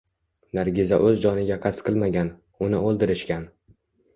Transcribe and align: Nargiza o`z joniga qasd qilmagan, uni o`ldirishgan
Nargiza 0.57 0.99
o`z 1.09 1.11
joniga 1.25 1.59
qasd 1.67 1.83
qilmagan, 1.91 2.33
uni 2.69 2.81
o`ldirishgan 2.89 3.47